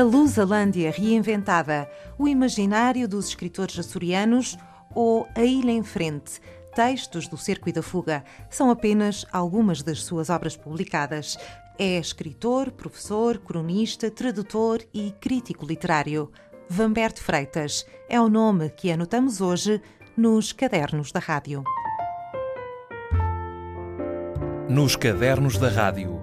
[0.00, 1.86] A Lusalândia reinventada,
[2.16, 4.56] o imaginário dos escritores açorianos
[4.94, 6.40] ou A Ilha em Frente,
[6.74, 11.36] textos do Cerco e da Fuga, são apenas algumas das suas obras publicadas.
[11.78, 16.32] É escritor, professor, cronista, tradutor e crítico literário.
[16.66, 19.82] Vamberto Freitas é o nome que anotamos hoje
[20.16, 21.62] nos Cadernos da Rádio.
[24.66, 26.19] Nos Cadernos da Rádio.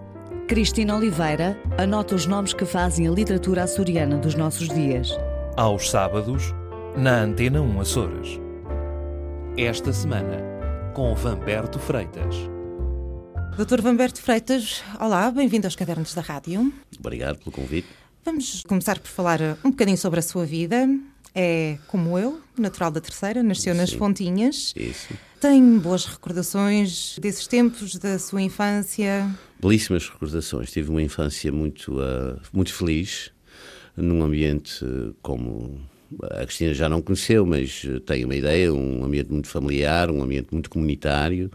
[0.47, 5.09] Cristina Oliveira anota os nomes que fazem a literatura açoriana dos nossos dias.
[5.57, 6.53] Aos sábados,
[6.95, 8.39] na Antena 1 Açores.
[9.57, 10.41] Esta semana,
[10.93, 12.33] com Vamberto Freitas.
[13.57, 16.71] Doutor Vamberto Freitas, olá, bem-vindo aos Cadernos da Rádio.
[16.97, 17.89] Obrigado pelo convite.
[18.23, 20.87] Vamos começar por falar um bocadinho sobre a sua vida.
[21.35, 23.97] É como eu, natural da Terceira, nasceu nas Sim.
[23.97, 24.73] Fontinhas.
[24.77, 25.13] Isso.
[25.39, 29.29] Tem boas recordações desses tempos, da sua infância?
[29.61, 30.71] Belíssimas recordações.
[30.71, 33.31] Tive uma infância muito, ah, muito feliz,
[33.95, 35.79] num ambiente ah, como
[36.23, 40.23] a Cristina já não conheceu, mas ah, tem uma ideia, um ambiente muito familiar, um
[40.23, 41.51] ambiente muito comunitário,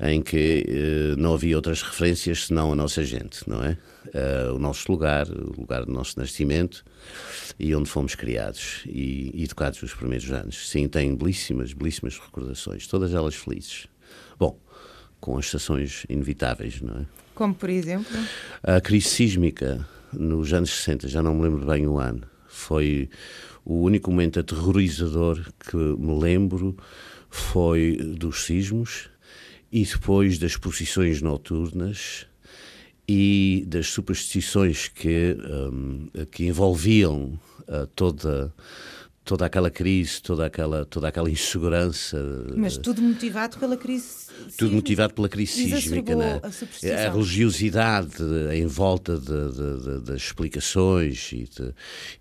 [0.00, 3.78] em que eh, não havia outras referências senão a nossa gente, não é?
[4.14, 6.84] Ah, o nosso lugar, o lugar do nosso nascimento
[7.58, 10.68] e onde fomos criados e, e educados nos primeiros anos.
[10.68, 13.86] Sim, tenho belíssimas, belíssimas recordações, todas elas felizes.
[14.38, 14.58] Bom,
[15.20, 17.06] com as estações inevitáveis, não é?
[17.34, 18.16] Como, por exemplo?
[18.62, 23.10] A crise sísmica nos anos 60, já não me lembro bem o ano, foi
[23.64, 26.76] o único momento aterrorizador que me lembro
[27.28, 29.10] foi dos sismos
[29.76, 32.26] e depois das procissões noturnas
[33.06, 35.36] e das superstições que,
[35.70, 37.38] hum, que envolviam
[37.68, 38.54] ah, toda
[39.26, 42.16] toda aquela crise, toda aquela toda aquela insegurança.
[42.56, 44.26] Mas tudo motivado pela crise.
[44.56, 46.40] Tudo motivado pela crise sísmica, né?
[46.44, 48.22] a a religiosidade
[48.54, 51.48] em volta de- de- de- das explicações e,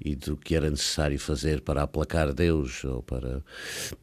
[0.03, 3.43] e do que era necessário fazer para aplacar Deus ou para,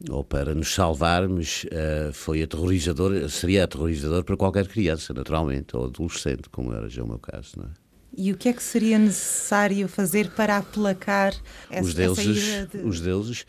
[0.09, 6.49] ou para nos salvarmos eh, foi aterrorizador, seria aterrorizador para qualquer criança, naturalmente, ou adolescente,
[6.49, 7.51] como era já o meu caso.
[7.57, 7.82] Não é?
[8.15, 11.33] E o que é que seria necessário fazer para aplacar
[11.69, 12.85] essa, os deuses, essa de...
[12.85, 13.45] os deuses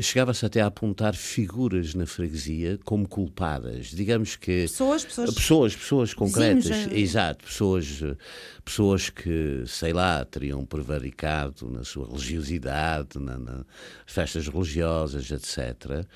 [0.00, 3.86] chegava-se até a apontar figuras na freguesia como culpadas.
[3.86, 5.34] Digamos que Pessoas, pessoas...
[5.34, 6.98] pessoas, pessoas concretas, Vizinhos, eh.
[6.98, 8.16] exato, pessoas, eh,
[8.64, 13.64] pessoas que, sei lá, teriam prevaricado na sua religiosidade, na, nas
[14.06, 16.06] festas religiosas, etc.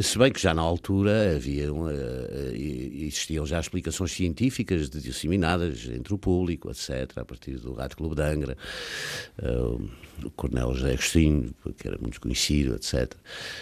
[0.00, 6.14] Se bem que já na altura haviam, eh, eh, existiam já explicações científicas disseminadas entre
[6.14, 8.56] o público, etc., a partir do Rádio Clube de Angra,
[9.38, 9.52] eh,
[10.24, 13.12] o Coronel José Agostinho, que era muito conhecido, etc.,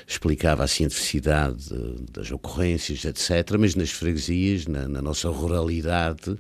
[0.07, 6.37] explicava a cientificidade de- das ocorrências, etc., mas nas freguesias, na, na nossa ruralidade,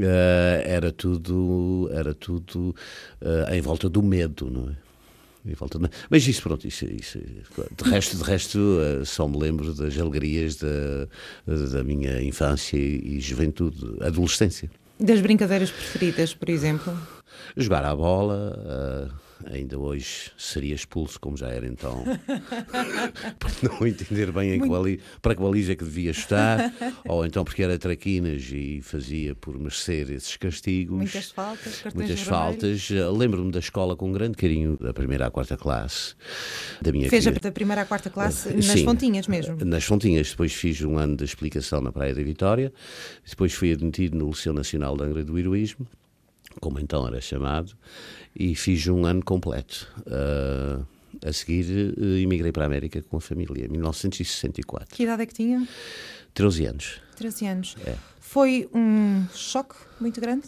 [0.00, 2.74] eh, era tudo, era tudo
[3.20, 4.86] eh, em volta do medo, não é?
[6.10, 10.56] Mas isso, pronto, isso, isso, de resto, de resto eh, só me lembro das alegrias
[10.56, 11.06] da,
[11.46, 14.68] da minha infância e juventude, adolescência.
[14.98, 16.92] Das brincadeiras preferidas, por exemplo?
[17.56, 19.08] Jogar à bola,
[19.44, 22.02] ainda hoje seria expulso, como já era então,
[23.38, 24.60] por não entender bem em
[25.20, 26.72] para que baliza que devia estar,
[27.06, 30.96] ou então porque era traquinas e fazia por merecer esses castigos.
[30.96, 32.88] Muitas faltas, Muitas faltas.
[32.90, 36.14] Eh, Lembro-me da escola com grande carinho, da primeira à quarta classe,
[36.80, 38.84] da minha Fez a querida- da primeira à quarta classe nas Sim.
[38.84, 39.56] Fontinhas mesmo.
[39.64, 42.72] nas Fontinhas, depois fiz um ano de explicação na Praia da Vitória,
[43.28, 45.86] depois fui admitido no Liceu Nacional de Angra do Heroísmo,
[46.60, 47.72] como então era chamado,
[48.34, 49.88] e fiz um ano completo.
[50.06, 50.84] Ah,
[51.24, 54.94] a seguir, eh, emigrei para a América com a família, em 1964.
[54.94, 55.66] Que idade é que tinha?
[56.34, 57.00] 13 anos.
[57.16, 57.76] 13 anos.
[57.86, 57.96] É.
[58.20, 60.46] Foi um choque muito grande?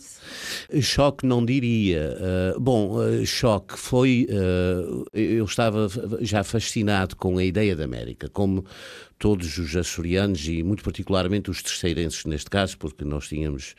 [0.83, 2.19] Choque não diria.
[2.57, 4.27] Uh, bom, uh, choque foi.
[4.29, 5.89] uh, eu estava
[6.21, 8.65] já fascinado com a ideia da América, como
[9.19, 13.75] todos os açorianos e, muito particularmente, os terceirenses, neste caso, porque nós tínhamos,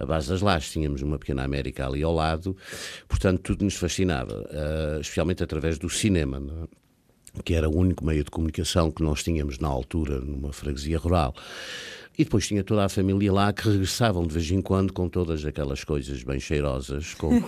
[0.00, 2.56] a base das lajes, tínhamos uma pequena América ali ao lado,
[3.06, 6.42] portanto, tudo nos fascinava, uh, especialmente através do cinema.
[6.76, 6.80] é?
[7.44, 11.32] que era o único meio de comunicação que nós tínhamos na altura numa freguesia rural.
[12.20, 15.42] E depois tinha toda a família lá que regressavam de vez em quando com todas
[15.46, 17.42] aquelas coisas bem cheirosas, como,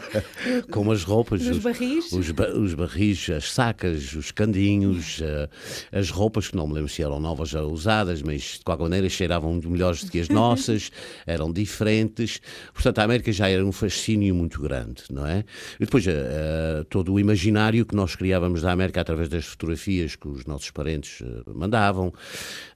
[0.72, 2.10] como as roupas, Os barris?
[2.12, 5.46] os, ba- os barris, as sacas, os candinhos, eh,
[5.92, 9.08] as roupas que não me lembro se eram novas ou usadas, mas de qualquer maneira
[9.10, 10.90] cheiravam muito melhores do que as nossas,
[11.26, 12.40] eram diferentes.
[12.72, 15.40] Portanto, a América já era um fascínio muito grande, não é?
[15.78, 20.28] E depois eh, todo o imaginário que nós criávamos da América através das fotografias que
[20.28, 22.10] os nossos parentes mandavam,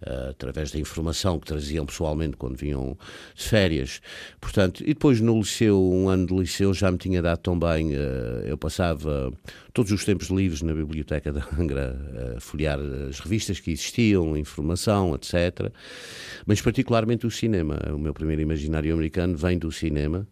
[0.05, 2.97] eh, através da informação que traziam pessoalmente quando vinham
[3.35, 4.01] de férias.
[4.41, 7.95] Portanto, e depois no liceu, um ano de liceu, já me tinha dado tão bem.
[7.95, 9.33] Uh, eu passava
[9.73, 11.97] todos os tempos livres na biblioteca da Angra
[12.37, 12.79] a folhear
[13.09, 15.73] as revistas que existiam, informação, etc.
[16.47, 17.79] Mas particularmente o cinema.
[17.95, 20.27] O meu primeiro imaginário americano vem do cinema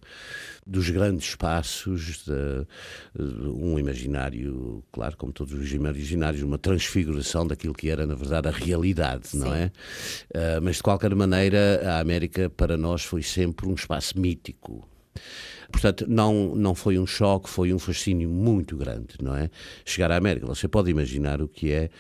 [0.67, 2.67] dos grandes espaços, de,
[3.19, 8.47] de um imaginário, claro, como todos os imaginários, uma transfiguração daquilo que era, na verdade,
[8.47, 9.39] a realidade, Sim.
[9.39, 9.73] não é?
[10.29, 14.89] Uh, mas, de qualquer maneira, a América, para nós, foi sempre um espaço mítico.
[15.71, 19.51] Portanto, não, não foi um choque, foi um fascínio muito grande, não é?
[19.85, 20.47] Chegar à América.
[20.47, 21.91] Você pode imaginar o que é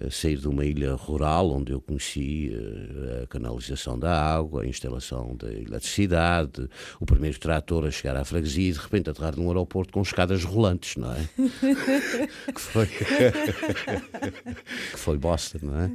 [0.00, 4.66] uh, sair de uma ilha rural, onde eu conheci uh, a canalização da água, a
[4.66, 6.68] instalação da eletricidade,
[7.00, 10.44] o primeiro trator a chegar à freguesia e de repente aterrar num aeroporto com escadas
[10.44, 11.28] rolantes, não é?
[12.52, 12.86] que foi.
[14.92, 15.90] que foi Boston, não é?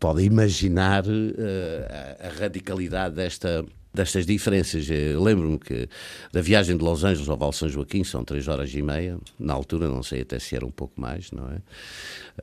[0.00, 4.86] Pode imaginar uh, a radicalidade desta destas diferenças.
[4.88, 5.88] Lembro-me que
[6.32, 9.52] da viagem de Los Angeles ao Val São Joaquim são três horas e meia, na
[9.52, 11.60] altura, não sei até se era um pouco mais, não é?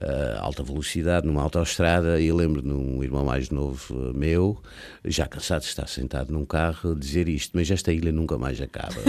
[0.01, 4.57] Uh, alta velocidade numa autoestrada e lembro de um irmão mais novo uh, meu,
[5.03, 8.95] já cansado de estar sentado num carro, dizer isto, mas esta ilha nunca mais acaba.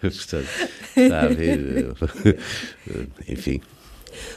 [0.00, 0.48] Portanto,
[0.96, 1.94] está a ver,
[3.28, 3.60] enfim.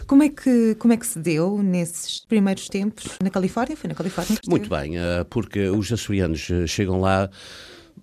[0.08, 3.76] Como é, que, como é que se deu nesses primeiros tempos na Califórnia?
[3.76, 4.38] Foi na Califórnia?
[4.48, 7.30] Muito bem, eh, porque os açorianos eh, chegam lá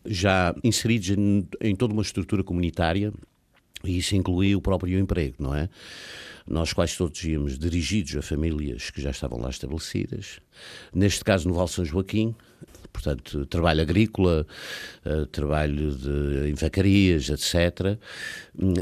[0.05, 3.13] já inseridos em, em toda uma estrutura comunitária
[3.85, 5.69] e isso inclui o próprio emprego, não é?
[6.47, 10.41] Nós quase todos íamos dirigidos a famílias que já estavam lá estabelecidas.
[10.93, 12.35] Neste caso, no Val São Joaquim,
[12.93, 14.47] portanto, trabalho agrícola,
[15.07, 17.99] uh, trabalho de, em vacarias, etc.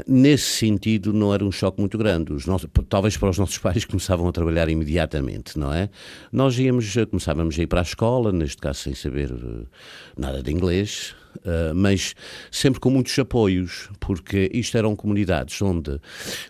[0.07, 2.33] Nesse sentido, não era um choque muito grande.
[2.33, 5.89] Os nossos, talvez para os nossos pais começavam a trabalhar imediatamente, não é?
[6.31, 9.65] Nós íamos, começávamos a ir para a escola, neste caso sem saber uh,
[10.17, 12.13] nada de inglês, Uh, mas
[12.51, 15.99] sempre com muitos apoios, porque isto eram comunidades onde,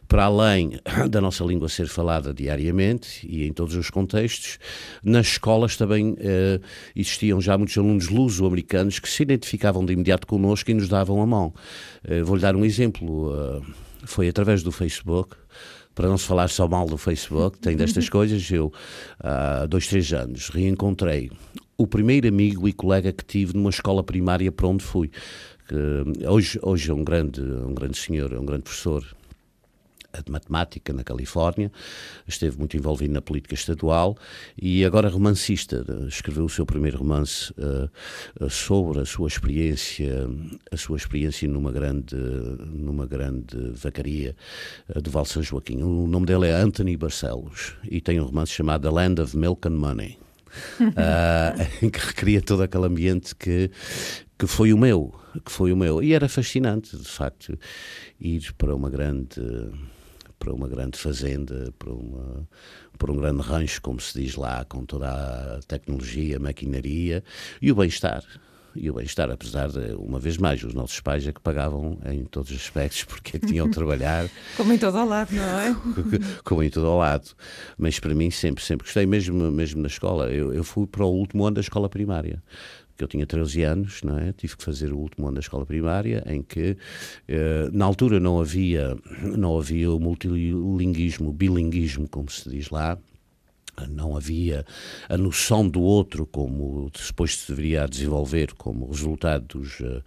[0.07, 0.79] para além
[1.09, 4.57] da nossa língua ser falada diariamente e em todos os contextos,
[5.03, 6.61] nas escolas também uh,
[6.95, 11.25] existiam já muitos alunos luso-americanos que se identificavam de imediato connosco e nos davam a
[11.25, 11.53] mão.
[12.03, 13.61] Uh, Vou-lhe dar um exemplo.
[14.03, 15.35] foi através do Facebook
[15.93, 18.49] para não se falar só mal do Facebook, tem destas coisas.
[18.49, 18.71] Eu,
[19.19, 21.29] há dois, três anos, reencontrei
[21.81, 25.09] o primeiro amigo e colega que tive numa escola primária para onde fui.
[25.67, 29.03] Que hoje, hoje é um grande, um grande senhor, é um grande professor
[30.23, 31.71] de matemática na Califórnia,
[32.27, 34.17] esteve muito envolvido na política estadual
[34.61, 35.85] e agora romancista.
[36.07, 40.27] Escreveu o seu primeiro romance uh, sobre a sua experiência,
[40.69, 44.35] a sua experiência numa grande, numa grande vacaria
[44.93, 45.81] uh, do Val São Joaquim.
[45.81, 49.65] O nome dele é Anthony Barcelos e tem um romance chamado The Land of Milk
[49.67, 50.19] and Money
[50.79, 53.71] uh, que recria todo aquele ambiente que,
[54.37, 55.13] que foi o meu,
[55.45, 56.01] que foi o meu.
[56.01, 57.57] E era fascinante, de facto,
[58.19, 59.41] ir para uma grande
[60.39, 62.49] para uma grande fazenda, para, uma,
[62.97, 67.23] para um grande rancho, como se diz lá, com toda a tecnologia, a maquinaria
[67.61, 68.23] e o bem-estar
[68.75, 72.23] e o bem-estar, apesar de, uma vez mais, os nossos pais é que pagavam em
[72.25, 74.29] todos os aspectos porque é que tinham de trabalhar.
[74.57, 75.75] Como em todo ao lado, não é?
[76.43, 77.29] Como em todo ao lado.
[77.77, 80.29] Mas para mim sempre, sempre gostei, mesmo, mesmo na escola.
[80.31, 82.41] Eu, eu fui para o último ano da escola primária
[83.03, 84.31] eu tinha 13 anos, não é?
[84.31, 86.77] tive que fazer o último ano da escola primária, em que
[87.27, 92.97] eh, na altura não havia, não havia o multilinguismo, bilinguismo, como se diz lá,
[93.89, 94.65] não havia
[95.09, 100.03] a noção do outro como depois se deveria desenvolver como resultado dos uh,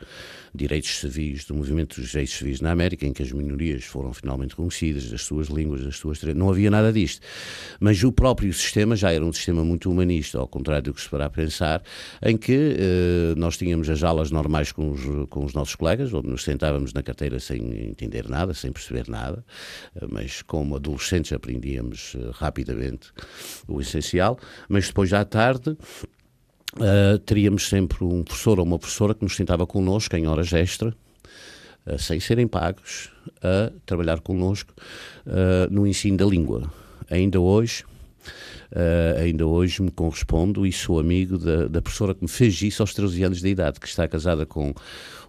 [0.55, 4.55] direitos civis, do movimento dos direitos civis na América, em que as minorias foram finalmente
[4.55, 6.23] conhecidas, das suas línguas, das suas...
[6.23, 7.27] Não havia nada disto.
[7.81, 11.09] Mas o próprio sistema já era um sistema muito humanista, ao contrário do que se
[11.09, 11.83] para pensar,
[12.23, 16.29] em que uh, nós tínhamos as aulas normais com os, com os nossos colegas, onde
[16.29, 19.45] nos sentávamos na carteira sem entender nada, sem perceber nada,
[19.97, 23.13] uh, mas como adolescentes aprendíamos rapidamente
[23.67, 25.77] o essencial, mas depois à tarde
[26.76, 30.95] uh, teríamos sempre um professor ou uma professora que nos sentava connosco em horas extra,
[31.87, 33.11] uh, sem serem pagos,
[33.43, 34.73] a trabalhar connosco
[35.26, 36.71] uh, no ensino da língua.
[37.11, 37.85] Ainda hoje,
[38.73, 42.83] Uh, ainda hoje me correspondo e sou amigo da, da, professora que me fez isso
[42.83, 44.75] aos 13 anos de idade, que está casada com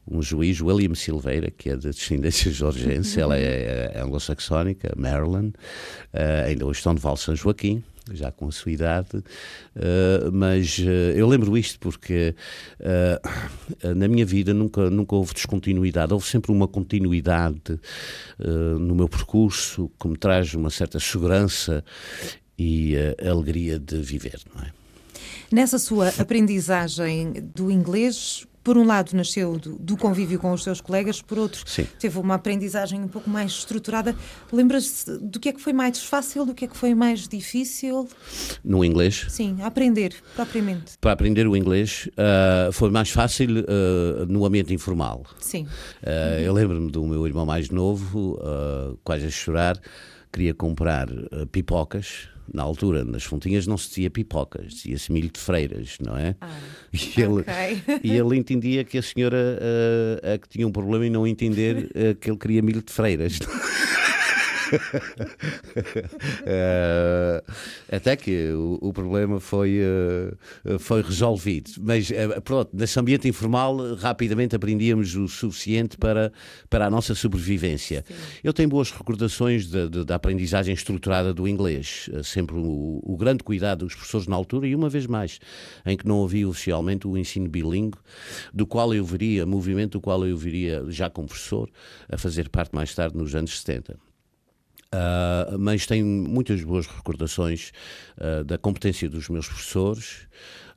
[0.07, 6.47] um juiz, William Silveira, que é de descendência georgiense, ela é, é anglo-saxónica, Maryland, uh,
[6.47, 10.89] ainda hoje estão de Val São Joaquim, já com a sua idade, uh, mas uh,
[11.15, 12.35] eu lembro isto porque
[12.79, 17.79] uh, na minha vida nunca, nunca houve descontinuidade, houve sempre uma continuidade
[18.79, 21.83] no meu percurso que me traz uma certa segurança
[22.57, 24.71] e alegria de viver, não é?
[25.51, 30.81] Nessa sua aprendizagem do inglês, por um lado, nasceu do, do, convívio com os seus
[30.81, 31.85] colegas, por outro, Sim.
[31.99, 34.15] teve uma aprendizagem um pouco mais estruturada.
[34.51, 38.09] Lembras-se do que é que foi mais fácil, do que é que foi mais difícil?
[38.63, 39.27] No inglês?
[39.29, 40.97] Sim, aprender, propriamente.
[40.99, 45.23] Para aprender o inglês uh, foi mais fácil uh, no ambiente informal.
[45.39, 45.67] Sim.
[46.01, 48.39] Uh, eu lembro-me do meu irmão mais novo,
[49.03, 49.79] quase a chorar,
[50.33, 51.07] queria comprar
[51.51, 56.35] pipocas na altura, nas fontinhas não se dizia pipocas, dizia-se milho de freiras, não é?
[56.41, 56.57] Ah,
[56.93, 58.01] e, ele, okay.
[58.03, 62.15] e ele entendia que a senhora uh, que tinha um problema em não entender uh,
[62.15, 63.39] que ele queria milho de freiras.
[66.45, 67.51] uh,
[67.91, 71.71] até que o, o problema foi, uh, foi resolvido.
[71.79, 76.31] Mas uh, pronto, nesse ambiente informal, rapidamente aprendíamos o suficiente para,
[76.69, 78.03] para a nossa sobrevivência.
[78.07, 78.13] Sim.
[78.43, 82.09] Eu tenho boas recordações da aprendizagem estruturada do inglês.
[82.23, 85.39] sempre o, o, grande cuidado dos professores na altura, e uma vez mais,
[85.85, 87.97] em que não havia oficialmente o ensino bilíngue,
[88.53, 91.69] do qual eu viria, movimento do qual eu viria já como professor,
[92.09, 94.04] a fazer parte mais tarde nos anos 70.
[94.93, 97.71] Uh, mas tenho muitas boas recordações
[98.17, 100.27] uh, da competência dos meus professores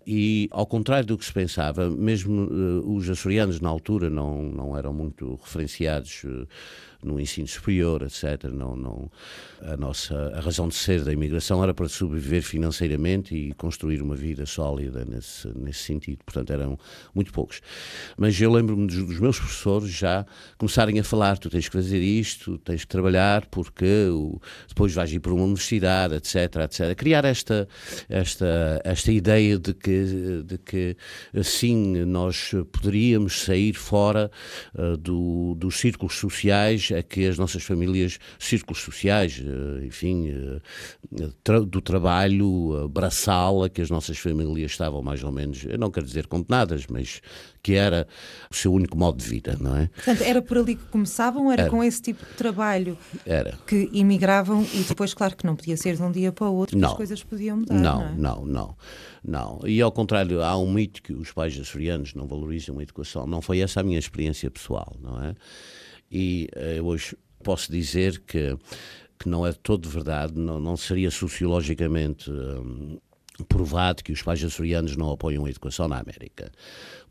[0.04, 4.76] e, ao contrário do que se pensava, mesmo uh, os açorianos na altura não, não
[4.76, 6.24] eram muito referenciados
[7.02, 8.44] no ensino superior, etc.
[8.52, 9.10] Não, não,
[9.62, 14.16] a nossa a razão de ser da imigração era para sobreviver financeiramente e construir uma
[14.16, 16.18] vida sólida nesse, nesse sentido.
[16.24, 16.78] Portanto, eram
[17.14, 17.60] muito poucos.
[18.16, 20.26] Mas eu lembro-me dos, dos, meus professores já
[20.56, 25.12] começarem a falar: tu tens que fazer isto, tens que trabalhar, porque o, depois vais
[25.12, 26.34] ir para uma universidade, etc.
[26.64, 26.96] etc.
[26.96, 27.68] Criar esta,
[28.08, 30.96] esta, esta ideia de que, de que
[31.44, 34.30] sim, nós poderíamos sair fora
[34.74, 41.60] uh, do, dos círculos sociais a que as nossas famílias, círculos sociais, eh, enfim, eh,
[41.66, 46.06] do trabalho braçal a que as nossas famílias estavam mais ou menos, eu não quero
[46.06, 47.20] dizer condenadas, mas
[47.62, 48.06] que era
[48.50, 49.88] o seu único modo de vida, não é?
[49.88, 51.70] Portanto, era por ali que começavam, era, era.
[51.70, 53.58] com esse tipo de trabalho era.
[53.66, 56.78] que imigravam e depois, claro que não podia ser de um dia para o outro,
[56.78, 56.90] não.
[56.90, 57.74] as coisas podiam mudar.
[57.74, 58.14] Não, não, é?
[58.16, 58.76] não, não,
[59.24, 59.60] não.
[59.66, 63.26] E ao contrário, há um mito que os pais açorianos não valorizam a educação.
[63.26, 65.34] Não foi essa a minha experiência pessoal, não é?
[66.10, 68.56] E uh, hoje posso dizer que,
[69.18, 72.98] que não é todo verdade, não, não seria sociologicamente um,
[73.48, 76.50] provado que os pais açorianos não apoiam a educação na América.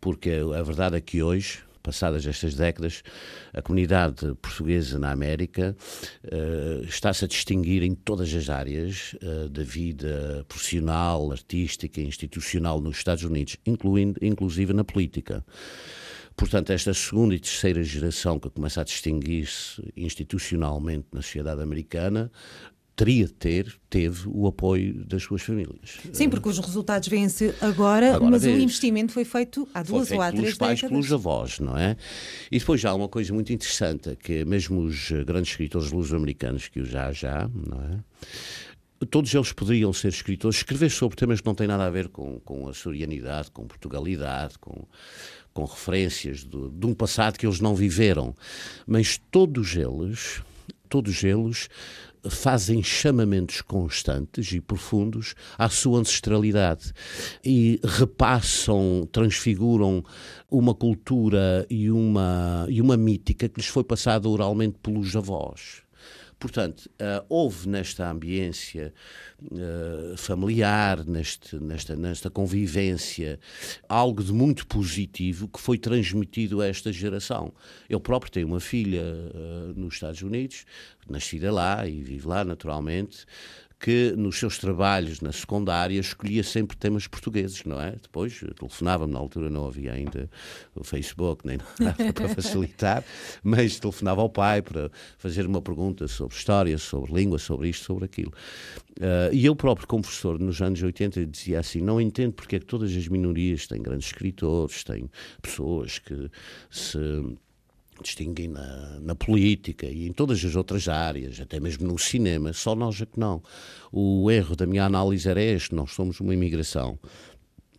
[0.02, 3.02] Porque a verdade é que hoje, passadas estas décadas,
[3.54, 5.76] a comunidade portuguesa na América
[6.26, 12.98] uh, está-se a distinguir em todas as áreas uh, da vida profissional, artística institucional nos
[12.98, 15.46] Estados Unidos, incluindo, inclusive na política.
[16.38, 22.32] Portanto, esta segunda e terceira geração que começa a distinguir-se institucionalmente na sociedade americana
[22.96, 25.98] teria de ter, teve o apoio das suas famílias.
[26.14, 30.12] Sim, porque os resultados vêm-se agora, agora, mas vês, o investimento foi feito há duas
[30.12, 30.90] ou há três pelos pais, décadas.
[30.90, 31.96] pelos avós, não é?
[32.52, 36.80] E depois já há uma coisa muito interessante, que mesmo os grandes escritores luso-americanos, que
[36.80, 38.00] o já já, não é?
[39.06, 42.40] todos eles poderiam ser escritores, escrever sobre temas que não têm nada a ver com,
[42.40, 44.88] com a sorianidade, com Portugalidade, com,
[45.58, 48.36] com referências de, de um passado que eles não viveram.
[48.86, 50.44] Mas todos eles,
[50.88, 51.68] todos eles
[52.30, 56.94] fazem chamamentos constantes e profundos à sua ancestralidade
[57.44, 60.04] e repassam, transfiguram
[60.48, 65.87] uma cultura e uma, e uma mítica que lhes foi passada oralmente pelos avós.
[66.40, 68.94] Portanto, uh, houve nesta ambiência
[69.42, 73.40] uh, familiar, neste, nesta, nesta convivência,
[73.90, 77.52] algo de muito positivo que foi transmitido a esta geração.
[77.90, 80.66] Eu próprio tenho uma filha uh, nos Estados Unidos,
[81.10, 83.26] nascida lá e vive lá naturalmente,
[83.80, 87.92] que nos seus trabalhos na secundária escolhia sempre temas portugueses, não é?
[87.92, 90.30] Depois telefonava-me, na altura não havia ainda
[90.76, 93.04] o Facebook nem nada para facilitar,
[93.44, 98.06] mas telefonava ao pai para fazer uma pergunta sobre história, sobre língua, sobre isto, sobre
[98.06, 98.34] aquilo.
[98.98, 102.60] Uh, e eu próprio, como professor, nos anos 80, dizia assim: não entendo porque é
[102.60, 105.10] que todas as minorias têm grandes escritores, têm
[105.42, 106.32] pessoas que
[106.72, 106.98] se
[108.04, 112.76] distinguem na, na, política e em todas as outras áreas, até mesmo no cinema, só
[112.76, 113.42] nós é que não.
[113.92, 117.00] O erro da minha análise era este: nós somos uma imigração.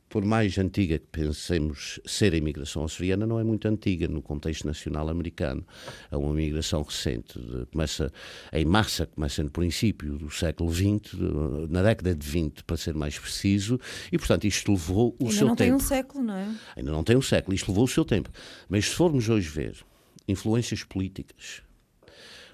[0.09, 4.67] Por mais antiga que pensemos ser a imigração açoriana, não é muito antiga no contexto
[4.67, 5.67] nacional americano.
[6.11, 7.39] É uma imigração recente.
[7.71, 8.11] Começa
[8.53, 11.13] em massa, começa no princípio do século XX,
[11.69, 13.79] na década de 20, para ser mais preciso,
[14.11, 15.51] e portanto isto levou o Ainda seu tempo.
[15.51, 16.55] Ainda não tem um século, não é?
[16.77, 18.31] Ainda não tem um século, isto levou o seu tempo.
[18.67, 19.77] Mas se formos hoje ver
[20.29, 21.63] influências políticas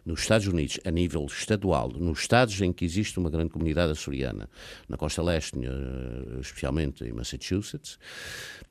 [0.05, 4.51] nos Estados Unidos, a nível estadual, nos estados em que existe uma grande comunidade açoriana,
[4.89, 7.99] na costa leste, eh, especialmente em Massachusetts,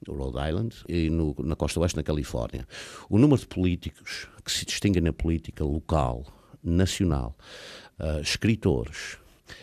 [0.08, 2.68] Rhode Island, e no, na costa oeste, na Califórnia,
[3.10, 6.26] o número de políticos que se distinguem na política local,
[6.64, 7.36] nacional,
[8.00, 9.18] uh, escritores,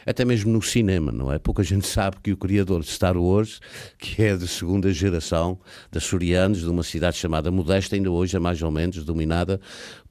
[0.06, 1.38] até mesmo no cinema, não é?
[1.38, 3.60] Pouca gente sabe que o criador de Star Wars,
[3.98, 5.58] que é de segunda geração
[5.90, 9.60] de açorianos, de uma cidade chamada Modesta, ainda hoje é mais ou menos dominada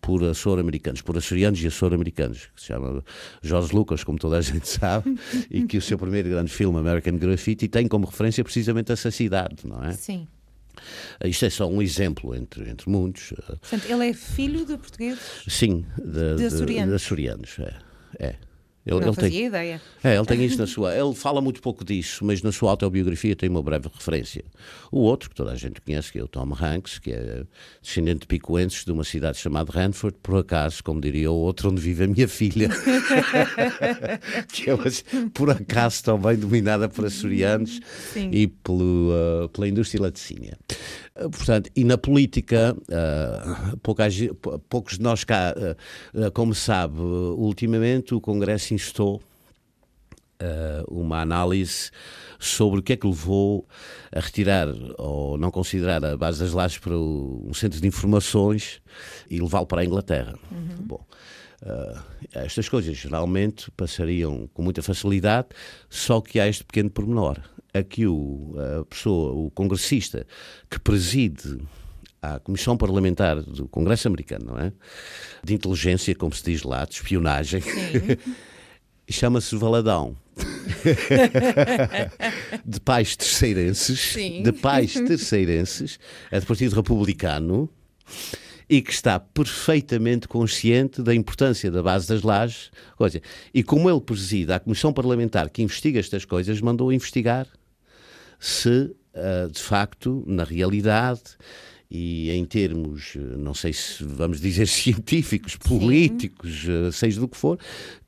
[0.02, 3.04] por açor-americanos, por açorianos e açor-americanos, que se chama
[3.42, 5.18] George Lucas, como toda a gente sabe,
[5.50, 9.66] e que o seu primeiro grande filme, American Graffiti, tem como referência precisamente essa cidade,
[9.66, 9.94] não é?
[9.94, 10.28] Sim.
[11.26, 13.34] Isto é só um exemplo entre, entre muitos.
[13.46, 15.44] Portanto, ele é filho de portugueses?
[15.48, 16.86] Sim, de, de açorianos.
[16.86, 17.76] De, de açorianos, é.
[18.18, 18.36] é.
[18.90, 19.82] Ele, não ele fazia tem, ideia.
[20.04, 20.96] É, ele tem isso na sua.
[20.96, 24.44] Ele fala muito pouco disso, mas na sua autobiografia tem uma breve referência.
[24.92, 27.44] O outro, que toda a gente conhece, que é o Tom Hanks, que é
[27.82, 31.80] descendente de picoenses de uma cidade chamada Ranford, por acaso, como diria o outro, onde
[31.80, 32.70] vive a minha filha,
[34.52, 34.74] que é
[35.34, 37.80] por acaso também dominada por açorianos
[38.14, 38.32] Sim.
[38.32, 40.58] e pelo, uh, pela indústria laticínea.
[41.16, 43.78] Uh, portanto, e na política, uh,
[44.68, 45.54] poucos de nós cá,
[46.34, 49.22] como sabe, ultimamente o Congresso instou
[50.88, 51.92] uma análise
[52.40, 53.68] sobre o que é que levou
[54.12, 54.68] a retirar
[54.98, 58.82] ou não considerar a base das lajes para um centro de informações
[59.30, 60.40] e levá-lo para a Inglaterra.
[60.50, 60.78] Uhum.
[60.80, 61.06] Bom,
[61.64, 62.00] uh,
[62.34, 65.50] estas coisas geralmente passariam com muita facilidade,
[65.90, 67.38] só que há este pequeno pormenor.
[67.74, 70.26] Aqui o, a pessoa, o congressista
[70.70, 71.60] que preside
[72.22, 74.74] à Comissão Parlamentar do Congresso Americano, não é?
[75.44, 77.62] De inteligência, como se diz lá, de espionagem.
[79.12, 80.16] Chama-se Valadão.
[82.66, 84.44] de pais terceirenses, Sim.
[84.44, 86.00] de pais terceirenses,
[86.32, 87.70] é de Partido Republicano,
[88.70, 92.70] e que está perfeitamente consciente da importância da base das lajes.
[92.96, 93.20] Coisa.
[93.54, 97.48] E como ele preside a Comissão Parlamentar que investiga estas coisas, mandou investigar
[98.40, 101.22] se, uh, de facto, na realidade,
[101.92, 106.92] e em termos, não sei se vamos dizer científicos, políticos, Sim.
[106.92, 107.58] seja do que for,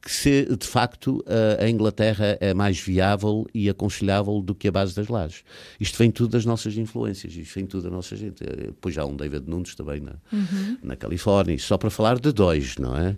[0.02, 1.24] que se de facto
[1.60, 5.44] a Inglaterra é mais viável e aconselhável do que a base das lajes.
[5.80, 8.44] Isto vem tudo das nossas influências, isto vem tudo da nossa gente.
[8.44, 10.78] Depois há um David Nunes também na, uhum.
[10.84, 13.16] na Califórnia, só para falar de dois, não é?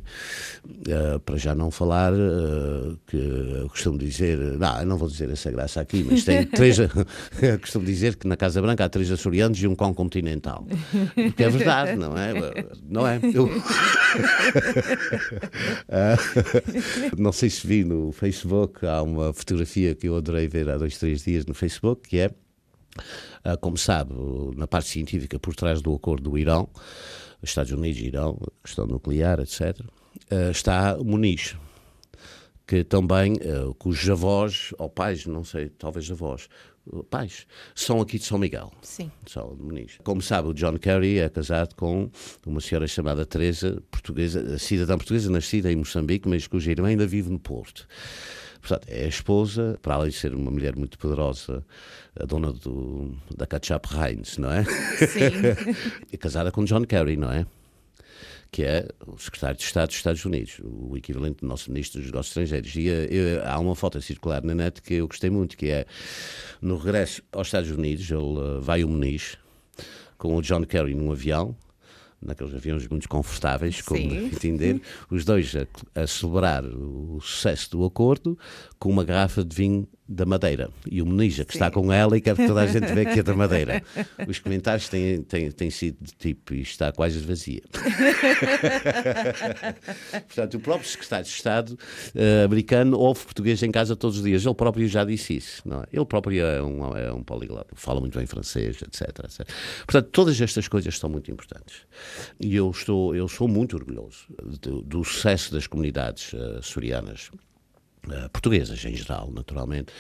[0.66, 5.30] Uh, para já não falar uh, que eu costumo dizer, não, eu não vou dizer
[5.30, 6.78] essa graça aqui, mas tem três,
[7.62, 10.66] costumo dizer que na Casa Branca há três açorianos e um cão continental.
[11.14, 12.34] Porque é verdade, não é?
[12.90, 13.20] Não é?
[13.34, 13.50] Eu...
[17.18, 20.98] não sei se vi no Facebook, há uma fotografia que eu adorei ver há dois,
[20.98, 22.32] três dias no Facebook, que é,
[23.44, 24.14] ah, como sabe,
[24.56, 26.70] na parte científica por trás do acordo do Irão,
[27.42, 29.80] Estados Unidos Irão, questão nuclear, etc.,
[30.30, 31.56] ah, está Muniz,
[32.66, 36.48] que também, ah, cujos avós, ou pais, não sei, talvez avós,
[37.10, 38.72] pais, são aqui de São Miguel.
[38.82, 39.12] Sim.
[39.26, 39.98] São de Muniz.
[40.04, 42.10] Como sabe, o John Kerry é casado com
[42.46, 47.30] uma senhora chamada Teresa, portuguesa, cidadã portuguesa, nascida em Moçambique, mas cuja irmã ainda vive
[47.30, 47.88] no Porto.
[48.60, 51.66] Portanto, é a esposa, para além de ser uma mulher muito poderosa,
[52.18, 54.64] a dona do, da Ketchup Heinz, não é?
[54.64, 55.76] Sim.
[56.12, 57.46] é casada com John Kerry, não é?
[58.54, 62.12] Que é o secretário de Estado dos Estados Unidos, o equivalente do nosso ministro dos
[62.12, 62.76] negócios estrangeiros.
[62.76, 65.88] E eu, há uma foto a circular na net que eu gostei muito, que é
[66.62, 69.40] no regresso aos Estados Unidos, ele uh, vai o Muniz
[70.20, 71.56] com o John Kerry num avião,
[72.22, 74.26] naqueles aviões muito confortáveis, como Sim.
[74.32, 78.38] entender, os dois a, a, celebrar o sucesso do acordo
[78.78, 80.70] com uma garrafa de vinho da Madeira.
[80.90, 83.20] E o Monija, que está com ela e quer que toda a gente veja que
[83.20, 83.82] é da Madeira.
[84.28, 87.62] Os comentários têm, têm, têm sido de tipo, isto está quase vazia.
[90.28, 94.46] Portanto, o próprio secretário de Estado uh, americano ouve português em casa todos os dias.
[94.46, 95.62] Ele próprio já disse isso.
[95.66, 95.86] Não é?
[95.92, 99.48] Ele próprio é um, é um poliglota, fala muito bem francês, etc, etc.
[99.86, 101.82] Portanto, todas estas coisas são muito importantes.
[102.40, 104.26] E eu, estou, eu sou muito orgulhoso
[104.62, 107.32] do, do sucesso das comunidades uh, surianas
[108.08, 109.92] uh, portuguesas em geral, naturalmente,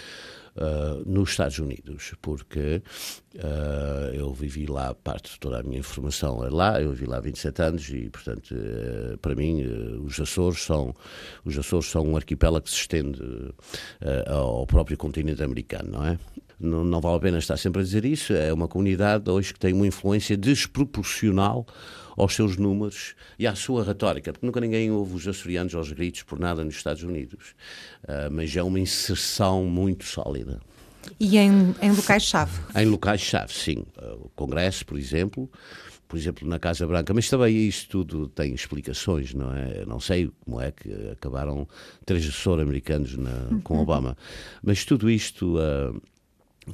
[0.55, 2.83] Uh, nos Estados Unidos, porque
[3.37, 7.17] uh, eu vivi lá, parte de toda a minha informação é lá, eu vivi lá
[7.17, 9.63] há 27 anos e, portanto, uh, para mim,
[10.05, 10.93] os Açores são
[11.43, 13.19] os Açores são um arquipélago que se estende
[14.27, 16.19] ao próprio continente americano, não é?
[16.63, 19.59] Não, não vale a pena estar sempre a dizer isso, é uma comunidade hoje que
[19.59, 21.67] tem uma influência desproporcional
[22.15, 26.23] aos seus números e à sua retórica, porque nunca ninguém ouve os açorianos aos gritos
[26.23, 27.53] por nada nos Estados Unidos,
[28.03, 30.61] uh, mas é uma inserção muito sólida.
[31.19, 32.59] E em, em locais-chave?
[32.75, 33.85] Em locais-chave, sim.
[33.97, 35.49] Uh, o Congresso, por exemplo,
[36.13, 39.83] por exemplo, na Casa Branca, mas também isto tudo tem explicações, não é?
[39.85, 41.67] Não sei como é que acabaram
[42.05, 43.17] três sul-americanos
[43.63, 44.15] com Obama,
[44.61, 45.99] mas tudo isto, uh,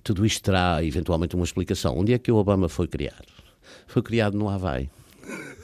[0.04, 1.98] tudo isto terá eventualmente uma explicação.
[1.98, 3.28] Onde é que o Obama foi criado?
[3.88, 4.90] Foi criado no Havaí.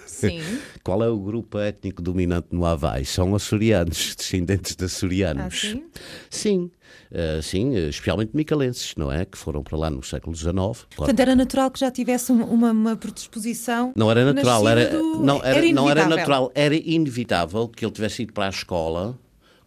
[0.05, 0.39] Sim.
[0.83, 3.05] Qual é o grupo étnico dominante no Havaí?
[3.05, 5.43] São açorianos, descendentes de açorianos.
[5.45, 5.83] Ah, sim?
[6.29, 6.71] Sim,
[7.11, 9.25] uh, sim, especialmente micalenses, não é?
[9.25, 10.53] Que foram para lá no século XIX.
[10.95, 13.93] Portanto, era natural que já tivesse uma, uma predisposição.
[13.95, 15.19] Não era natural, era, do...
[15.19, 19.17] não, era, era não era natural, era inevitável que ele tivesse ido para a escola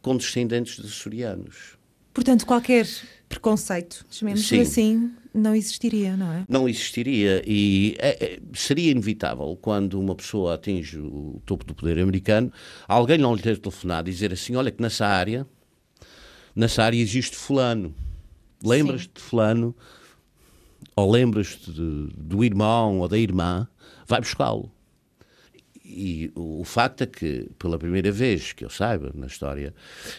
[0.01, 1.77] com descendentes de açorianos.
[2.15, 2.87] Portanto, qualquer
[3.29, 4.61] preconceito, chamemos Sim.
[4.61, 6.45] assim, não existiria, não é?
[6.49, 11.99] Não existiria e é- é- seria inevitável quando uma pessoa atinge o topo do poder
[11.99, 12.53] americano,
[12.87, 15.47] alguém não lhe ter telefonado e dizer assim: olha, que nessa área,
[16.55, 17.95] nessa área existe Fulano.
[18.65, 19.75] Lembras-te de Fulano?
[20.97, 23.69] Ou lembras-te do irmão ou da irmã?
[24.07, 24.73] Vai buscá-lo.
[25.91, 29.75] E o, o facto é que, pela primeira vez que eu saiba, na história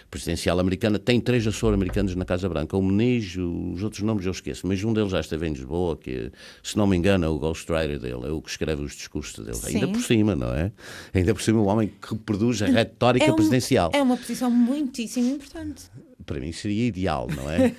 [0.09, 2.75] presidencial americana, tem três Açores-americanos na Casa Branca.
[2.75, 6.31] O Meniz, os outros nomes eu esqueço, mas um deles já esteve em Lisboa, que,
[6.63, 9.57] se não me engano, é o ghostwriter dele, é o que escreve os discursos dele.
[9.57, 9.75] Sim.
[9.75, 10.71] Ainda por cima, não é?
[11.13, 13.91] Ainda por cima, o homem que reproduz a retórica um- presidencial.
[13.93, 15.83] é uma posição muitíssimo importante.
[16.29, 17.73] Para mim seria ideal, não é?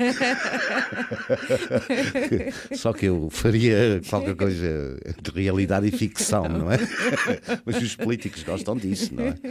[2.74, 6.78] Só que eu faria qualquer coisa de realidade e ficção, não é?
[7.64, 9.34] Mas os políticos gostam disso, não é?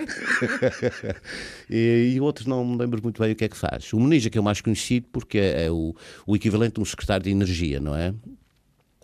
[1.70, 3.94] E, e outros não me lembro muito bem o que é que faz.
[3.94, 5.96] O Muniz é que é o mais conhecido porque é, é o,
[6.28, 8.14] o equivalente de um secretário de energia, não é?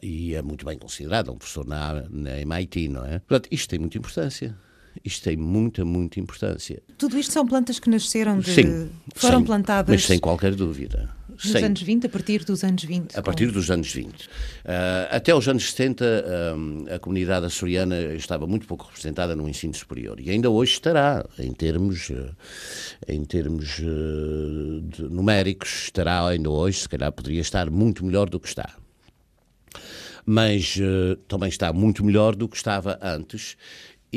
[0.04, 3.20] E é muito bem considerado, é um professor na, na MIT, não é?
[3.20, 4.58] Portanto, isto tem muita importância.
[5.04, 6.82] Isto tem muita, muita importância.
[6.98, 8.52] Tudo isto são plantas que nasceram de.
[8.52, 11.10] Sim, foram sem- plantadas Mas sem qualquer dúvida.
[11.30, 13.18] nos Sem- anos 20, a partir dos anos 20.
[13.18, 14.30] A partir dos anos 20.
[14.64, 16.06] Ah, até os anos 70,
[16.90, 21.26] ah, a comunidade açoriana estava muito pouco representada no ensino superior e ainda hoje estará,
[21.38, 22.32] em termos, ah,
[23.08, 28.48] em termos de- numéricos, estará ainda hoje, se calhar poderia estar muito melhor do que
[28.48, 28.74] está.
[30.26, 33.56] Mas ah, também está muito melhor do que estava antes.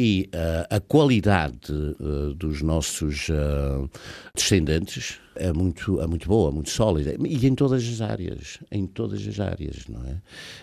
[0.00, 3.84] E ah, a qualidade ah, dos nossos ah,
[4.32, 7.16] descendentes é muito, é muito boa, muito sólida.
[7.26, 8.60] E em todas as áreas.
[8.70, 10.22] Em todas as áreas, não é?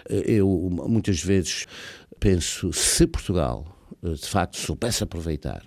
[0.10, 0.48] Eu
[0.88, 1.66] muitas vezes
[2.18, 3.68] penso, se Portugal
[4.02, 5.62] de facto soubesse aproveitar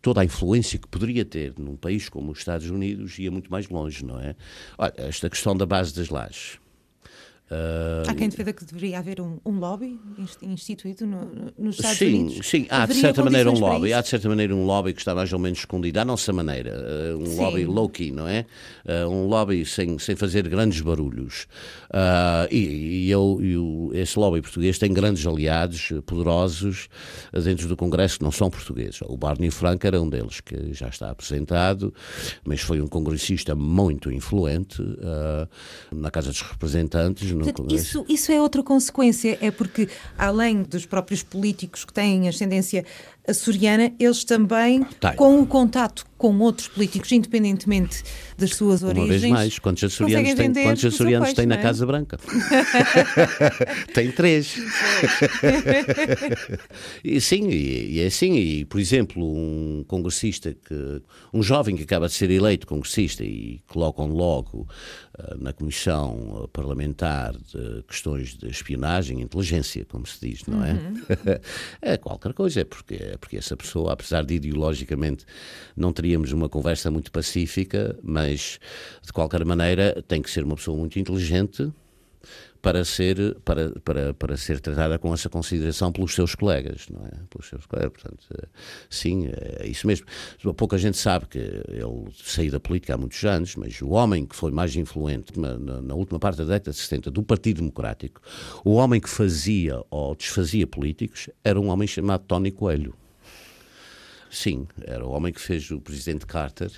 [0.00, 3.68] toda a influência que poderia ter num país como os Estados Unidos, ia muito mais
[3.68, 4.36] longe, não é?
[4.78, 6.60] Olha, esta questão da base das lajes.
[7.50, 11.76] Ah, Há quem defenda que deveria haver um, um lobby inst- instituído no- no- nos
[11.76, 12.48] Estados sim, Unidos.
[12.48, 15.14] sim, há de certa maneira um lobby, há de certa maneira um lobby que está
[15.14, 17.36] mais ou menos escondido, à nossa maneira, eh, um Sim.
[17.36, 18.46] lobby low-key, não é?
[18.86, 21.46] Eh, um lobby sem, sem fazer grandes barulhos.
[22.50, 23.38] E e eu,
[23.92, 26.88] esse lobby português tem grandes aliados poderosos
[27.44, 29.00] dentro do Congresso que não são portugueses.
[29.02, 31.92] O Barney Frank era um deles, que já está apresentado,
[32.44, 34.82] mas foi um congressista muito influente
[35.92, 37.33] na Casa dos Representantes.
[37.74, 42.84] Isso, isso é outra consequência, é porque, além dos próprios políticos que têm ascendência
[43.26, 45.16] açoriana, eles também, Têm.
[45.16, 48.02] com o contato com outros políticos, independentemente
[48.38, 49.20] das suas Uma origens.
[49.20, 51.62] vez mais, quantos açorianos tem, vender quantos açorianos peixe, tem na é?
[51.62, 52.18] Casa Branca?
[53.92, 54.56] tem três.
[57.04, 58.34] e sim, e, e é assim.
[58.36, 61.02] E, por exemplo, um congressista que.
[61.32, 64.66] um jovem que acaba de ser eleito congressista e colocam logo
[65.18, 70.64] ah, na Comissão ah, Parlamentar de Questões de Espionagem e Inteligência, como se diz, não
[70.64, 70.72] é?
[70.72, 71.02] Uhum.
[71.82, 75.24] é qualquer coisa, é porque, é porque essa pessoa, apesar de ideologicamente
[75.76, 78.58] não teríamos uma conversa muito pacífica, mas
[79.02, 81.72] de qualquer maneira tem que ser uma pessoa muito inteligente
[82.62, 87.10] para ser, para, para, para ser tratada com essa consideração pelos seus colegas, não é?
[87.28, 88.46] Pelos seus colegas, portanto, eh,
[88.88, 89.28] sim,
[89.60, 90.06] é isso mesmo.
[90.56, 94.34] Pouca gente sabe que ele saiu da política há muitos anos, mas o homem que
[94.34, 98.22] foi mais influente na, na- na última parte da década de 70 do Partido Democrático,
[98.64, 102.94] o homem que fazia ou desfazia políticos, era um homem chamado Tony Coelho.
[104.34, 106.70] Sim, era o homem que fez o presidente Carter,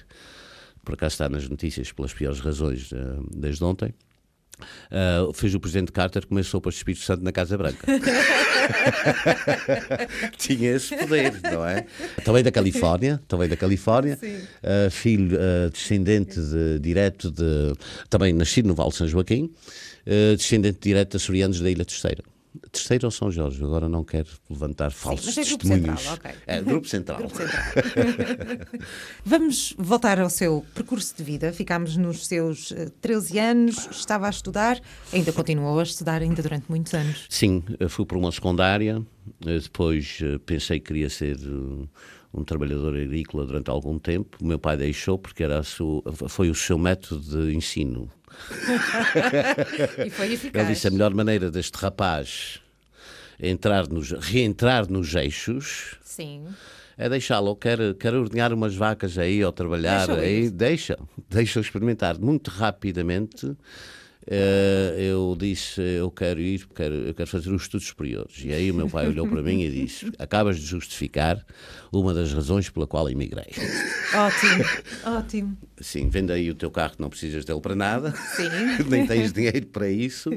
[0.84, 2.96] por acaso está nas notícias pelas piores razões eh,
[3.34, 3.94] desde ontem.
[4.90, 7.86] Uh, fez o presidente Carter começou para o Espírito Santo na Casa Branca.
[10.38, 11.84] Tinha esse poder, não é?
[12.24, 17.74] Também da Califórnia, também da Califórnia, uh, filho uh, descendente de, direto de,
[18.08, 19.44] também nascido no Vale de São Joaquim,
[20.06, 22.24] uh, descendente direto de açorianos da Ilha Terceira.
[22.72, 26.00] Terceiro ou São Jorge, agora não quero levantar falsos mas é grupo testemunhos.
[26.00, 26.30] central, ok.
[26.46, 27.18] É, grupo central.
[27.18, 27.62] Grupo Central.
[29.24, 31.52] Vamos voltar ao seu percurso de vida.
[31.52, 34.80] Ficámos nos seus eh, 13 anos, estava a estudar,
[35.12, 37.26] ainda continuou a estudar ainda durante muitos anos.
[37.28, 39.02] Sim, eu fui para uma secundária,
[39.44, 41.86] eh, depois eh, pensei que queria ser eh,
[42.34, 44.36] um trabalhador agrícola durante algum tempo.
[44.40, 48.10] O meu pai deixou porque era sua- foi o seu método de ensino.
[50.06, 50.64] E foi eficaz.
[50.64, 52.60] Ele disse a melhor maneira deste rapaz
[53.40, 56.44] entrar nos, reentrar nos eixos Sim.
[56.96, 57.54] é deixá-lo.
[57.56, 62.18] Quer, quer ordenhar umas vacas aí ou trabalhar Deixa-o aí, deixa, deixa experimentar.
[62.18, 63.56] Muito rapidamente
[64.98, 68.42] eu disse: Eu quero ir, quero, eu quero fazer os estudos superiores.
[68.44, 71.44] E aí o meu pai olhou para mim e disse: Acabas de justificar
[71.92, 73.52] uma das razões pela qual emigrei.
[74.14, 74.64] Ótimo,
[75.18, 75.56] ótimo.
[75.80, 78.12] Sim, vende aí o teu carro, não precisas dele para nada.
[78.34, 78.48] Sim.
[78.90, 80.30] nem tens dinheiro para isso.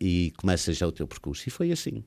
[0.00, 1.48] e começa já o teu percurso.
[1.48, 2.02] E foi assim.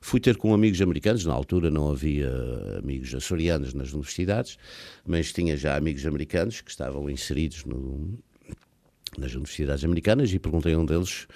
[0.00, 2.30] Fui ter com amigos americanos, na altura não havia
[2.78, 4.56] amigos açorianos nas universidades,
[5.04, 8.18] mas tinha já amigos americanos que estavam inseridos no-
[9.18, 11.26] nas universidades americanas e perguntei a um deles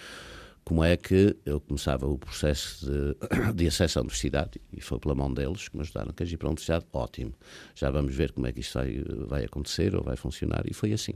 [0.68, 3.16] como é que eu começava o processo de,
[3.56, 6.12] de acesso à universidade e foi pela mão deles que me ajudaram.
[6.12, 6.84] Queres ir para a universidade?
[6.92, 7.32] Ótimo.
[7.74, 10.64] Já vamos ver como é que isto vai, vai acontecer ou vai funcionar.
[10.70, 11.14] E foi assim.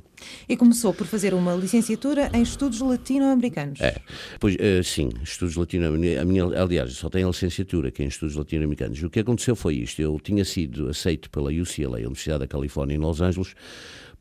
[0.48, 3.78] E começou por fazer uma licenciatura em estudos latino-americanos.
[3.82, 4.00] É,
[4.40, 6.56] pois eh, sim, estudos latino-americanos.
[6.56, 9.02] Aliás, só tenho a licenciatura que é em estudos latino-americanos.
[9.02, 12.94] O que aconteceu foi isto: eu tinha sido aceito pela UCLA, a Universidade da Califórnia,
[12.94, 13.54] em Los Angeles,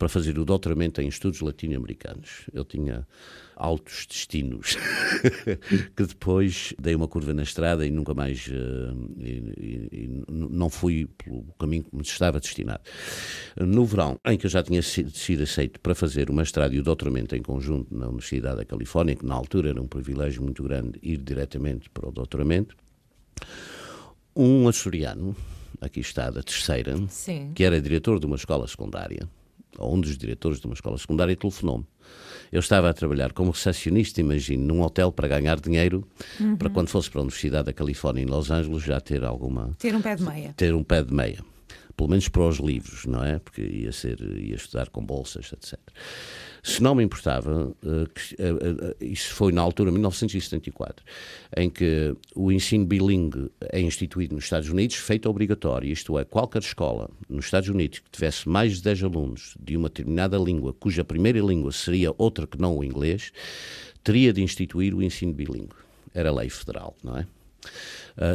[0.01, 2.49] para fazer o doutoramento em estudos latino-americanos.
[2.51, 3.07] Eu tinha
[3.55, 4.75] altos destinos
[5.95, 10.71] que depois dei uma curva na estrada e nunca mais eh, e- e- e não
[10.71, 12.81] fui pelo caminho que me estava destinado.
[13.59, 16.79] No verão, em que eu já tinha sido, sido aceito para fazer o mestrado e
[16.79, 20.63] o doutoramento em conjunto na Universidade da Califórnia, que na altura era um privilégio muito
[20.63, 22.75] grande ir diretamente para o doutoramento,
[24.35, 25.35] um açoriano,
[25.79, 27.51] aqui está, da terceira, Sim.
[27.53, 29.29] que era diretor de uma escola secundária,
[29.77, 31.85] ou um dos diretores de uma escola secundária, telefonou-me.
[32.51, 36.05] Eu estava a trabalhar como recepcionista, imagino, num hotel para ganhar dinheiro,
[36.59, 39.95] para quando fosse para a Universidade da Califórnia em Los Angeles já ter alguma Ter
[39.95, 40.53] um pé de meia.
[40.57, 41.39] ter um pé de meia.
[41.95, 43.39] Pelo menos para os livros, não é?
[43.39, 45.77] Porque ia, ser, ia estudar com bolsas, etc.
[46.63, 51.03] Se não me importava, eh, eh, eh, isso foi na altura, 1974,
[51.57, 56.61] em que o ensino bilingue é instituído nos Estados Unidos, feito obrigatório, isto é, qualquer
[56.61, 61.03] escola nos Estados Unidos que tivesse mais de 10 alunos de uma determinada língua, cuja
[61.03, 63.31] primeira língua seria outra que não o inglês,
[64.03, 65.75] teria de instituir o ensino bilingue.
[66.13, 67.25] Era lei federal, não é?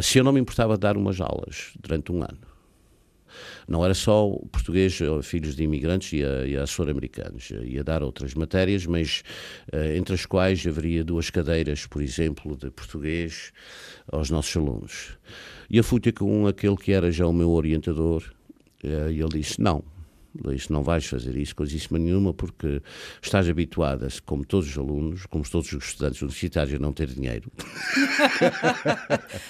[0.03, 2.39] Se eu não me importava de dar umas aulas durante um ano,
[3.69, 7.51] não era só o português, ou filhos de imigrantes e a, e a sul-americanos.
[7.51, 9.23] Ia dar outras matérias, mas
[9.73, 13.53] eh, entre as quais haveria duas cadeiras, por exemplo, de português
[14.11, 15.19] aos nossos alunos.
[15.69, 18.23] E eu fui ter com aquele que era já o meu orientador,
[18.85, 19.96] eh, e ele disse: Não.
[20.49, 22.81] Disse, não vais fazer isso, coisíssima nenhuma, porque
[23.23, 27.51] estás habituada, como todos os alunos, como todos os estudantes universitários, a não ter dinheiro.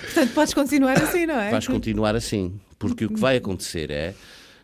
[0.03, 1.51] Portanto, podes continuar assim, não é?
[1.51, 4.15] Vais continuar assim, porque o que vai acontecer é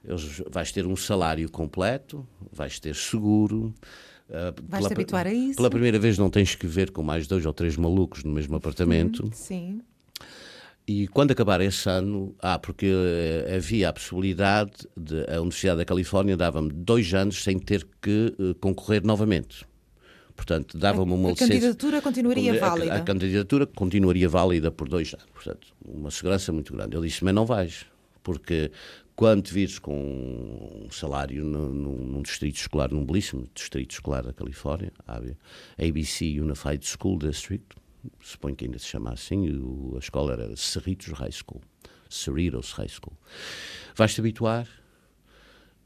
[0.05, 3.73] eles, vais ter um salário completo, vais ter seguro.
[4.31, 5.57] ah, Vais-te pela- habituar a isso.
[5.57, 8.57] Pela primeira vez não tens que viver com mais dois ou três malucos no mesmo
[8.57, 9.31] apartamento.
[9.33, 9.81] Sim.
[10.87, 15.85] E quando acabar esse ano, ah, porque eh, havia a possibilidade de a Universidade da
[15.85, 19.64] Califórnia dava-me dois anos sem ter que eh, concorrer novamente.
[20.35, 21.53] Portanto, dava-me uma A licença.
[21.53, 22.95] candidatura continuaria a- válida.
[22.95, 25.27] A, candidatura continuaria válida por dois anos.
[25.33, 26.97] Portanto, uma segurança muito grande.
[26.97, 27.87] Eu disse, mas não vais,
[28.23, 28.73] porque
[29.14, 29.95] quando vires com
[30.85, 35.37] um salário no- num, num distrito escolar, num belíssimo distrito escolar da Califórnia, AB,
[35.79, 37.66] ABC Unified School District,
[38.21, 41.61] suponho que ainda se chama assim, o- a escola era Cerritos High School,
[42.09, 43.17] Cerritos High School.
[43.97, 44.67] Vais-te habituar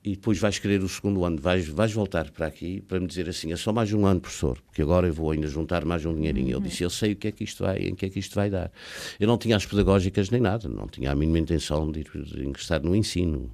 [0.05, 3.29] e depois vais querer o segundo ano, vais, vais voltar para aqui para me dizer
[3.29, 6.15] assim, é só mais um ano, professor, porque agora eu vou ainda juntar mais um
[6.15, 6.53] dinheirinho.
[6.53, 8.35] Eu disse, eu sei o que é que isto vai, em que é que isto
[8.35, 8.71] vai dar.
[9.19, 12.83] Eu não tinha as pedagógicas nem nada, não tinha a mínima intenção de, de ingressar
[12.83, 13.51] no ensino.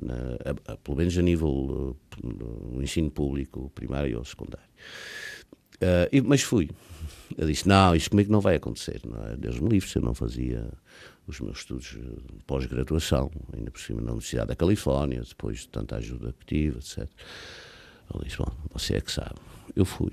[0.00, 1.96] Na, a- a- pelo menos a nível uh,
[2.72, 4.66] no ensino público, primário ou secundário.
[5.80, 6.68] Ah, e- mas fui.
[7.36, 9.00] Eu disse: Não, isto comigo não vai acontecer.
[9.04, 9.36] Não é?
[9.36, 10.68] Deus me livre se eu não fazia
[11.26, 15.96] os meus estudos de pós-graduação, ainda por cima na Universidade da Califórnia, depois de tanta
[15.96, 17.08] ajuda que tive, etc.
[18.14, 19.36] Ele disse: Bom, você é que sabe.
[19.74, 20.12] Eu fui.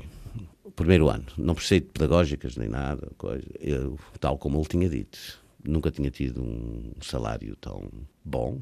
[0.63, 3.45] O primeiro ano, não precisei de pedagógicas nem nada, coisa.
[3.59, 5.19] Eu, tal como ele tinha dito.
[5.63, 7.87] Nunca tinha tido um salário tão
[8.25, 8.57] bom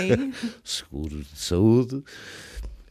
[0.64, 2.02] seguro de saúde.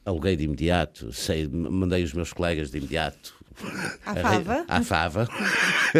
[0.05, 3.38] Aluguei de imediato, sei, mandei os meus colegas de imediato
[4.05, 4.65] À Fava?
[4.83, 5.27] Fava,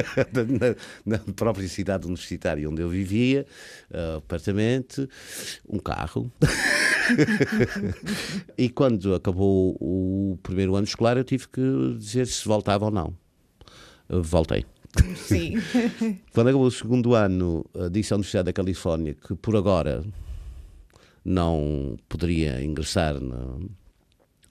[1.06, 3.46] na, na, própria cidade universitária onde eu vivia,
[3.92, 5.08] uh, apartamento,
[5.68, 6.32] um carro.
[8.58, 11.62] e quando acabou o primeiro ano escolar, eu tive que
[11.98, 13.14] dizer se voltava ou não.
[14.10, 14.66] Uh, voltei.
[15.16, 15.56] Sim.
[16.34, 20.04] Quando acabou o segundo ano, disse à Universidade da Califórnia que por agora
[21.24, 23.70] não poderia ingressar no,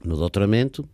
[0.04, 0.88] no doutoramento,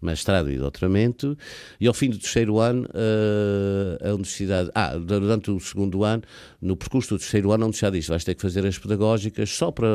[0.00, 1.36] mestrado e doutoramento,
[1.80, 6.22] e ao fim do terceiro ano, eh, a universidade, ah, durante o segundo ano,
[6.60, 9.70] no percurso do terceiro ano, a universidade disse, vais ter que fazer as pedagógicas só
[9.70, 9.88] para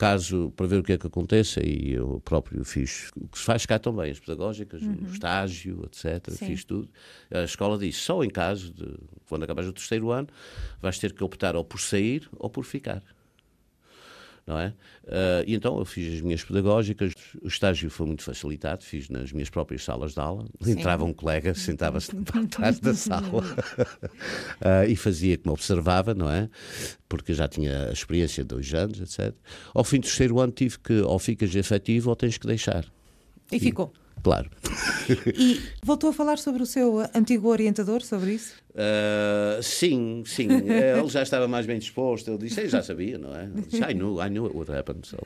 [0.00, 3.44] caso, para ver o que é que aconteça, e eu próprio fiz o que se
[3.44, 4.96] faz cá também, as pedagógicas, uhum.
[5.06, 6.46] o estágio, etc, Sim.
[6.46, 6.88] fiz tudo.
[7.30, 8.96] A escola disse, só em caso de,
[9.28, 10.28] quando acabares o terceiro ano,
[10.80, 13.02] vais ter que optar ou por sair ou por ficar
[14.50, 14.74] não é?
[15.04, 19.30] Uh, e então eu fiz as minhas pedagógicas, o estágio foi muito facilitado, fiz nas
[19.32, 20.46] minhas próprias salas de aula.
[20.60, 20.72] Sim.
[20.72, 26.28] Entrava um colega, sentava-se na parte trás da sala uh, e fazia como observava, não
[26.28, 26.50] é?
[27.08, 29.32] Porque já tinha a experiência de dois anos, etc.
[29.72, 32.84] Ao fim do terceiro ano tive que ou ficas efetivo ou tens que deixar.
[33.52, 33.92] E, e ficou?
[34.22, 34.50] Claro.
[35.36, 38.54] E voltou a falar sobre o seu antigo orientador, sobre isso?
[38.70, 40.48] Uh, sim, sim.
[40.50, 42.30] Ele já estava mais bem disposto.
[42.30, 43.44] Ele disse, eu já sabia, não é?
[43.44, 44.96] Ele disse, I knew, I knew it would happen.
[45.02, 45.16] So,